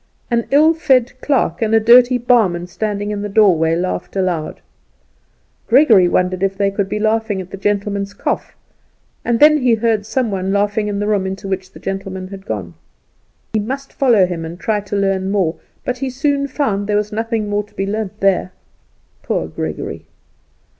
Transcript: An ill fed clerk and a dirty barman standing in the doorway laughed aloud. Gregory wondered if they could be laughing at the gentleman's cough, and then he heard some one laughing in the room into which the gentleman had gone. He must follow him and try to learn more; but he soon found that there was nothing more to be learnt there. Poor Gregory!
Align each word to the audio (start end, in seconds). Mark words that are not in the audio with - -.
An 0.31 0.47
ill 0.49 0.73
fed 0.73 1.11
clerk 1.21 1.61
and 1.61 1.75
a 1.75 1.79
dirty 1.79 2.17
barman 2.17 2.65
standing 2.65 3.11
in 3.11 3.21
the 3.21 3.29
doorway 3.29 3.75
laughed 3.75 4.15
aloud. 4.15 4.59
Gregory 5.67 6.07
wondered 6.07 6.41
if 6.41 6.57
they 6.57 6.71
could 6.71 6.89
be 6.89 6.97
laughing 6.97 7.39
at 7.39 7.51
the 7.51 7.55
gentleman's 7.57 8.15
cough, 8.15 8.55
and 9.23 9.39
then 9.39 9.59
he 9.59 9.75
heard 9.75 10.07
some 10.07 10.31
one 10.31 10.51
laughing 10.51 10.87
in 10.87 10.97
the 10.97 11.05
room 11.05 11.27
into 11.27 11.47
which 11.47 11.71
the 11.71 11.79
gentleman 11.79 12.29
had 12.29 12.47
gone. 12.47 12.73
He 13.53 13.59
must 13.59 13.93
follow 13.93 14.25
him 14.25 14.43
and 14.43 14.59
try 14.59 14.79
to 14.79 14.95
learn 14.95 15.29
more; 15.29 15.57
but 15.85 15.99
he 15.99 16.09
soon 16.09 16.47
found 16.47 16.81
that 16.81 16.85
there 16.87 16.97
was 16.97 17.11
nothing 17.11 17.47
more 17.47 17.61
to 17.63 17.75
be 17.75 17.85
learnt 17.85 18.21
there. 18.21 18.53
Poor 19.21 19.47
Gregory! 19.47 20.07